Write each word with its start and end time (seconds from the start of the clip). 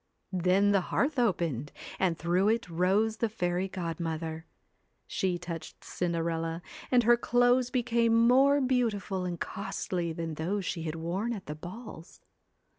Then 0.33 0.71
the 0.71 0.81
hearth 0.89 1.19
opened, 1.19 1.71
and 1.99 2.17
through 2.17 2.49
it 2.49 2.67
rose 2.67 3.17
the 3.17 3.29
fairy 3.29 3.67
godmother. 3.67 4.47
She 5.05 5.37
touched 5.37 5.83
Cinderella, 5.83 6.63
and 6.89 7.03
her 7.03 7.15
clothes 7.15 7.69
became 7.69 8.15
more 8.27 8.59
beautiful 8.61 9.25
and 9.25 9.39
costly 9.39 10.11
than 10.11 10.33
those 10.33 10.65
she 10.65 10.81
had 10.81 10.95
worn 10.95 11.33
at 11.33 11.45
the 11.45 11.53
balls. 11.53 12.19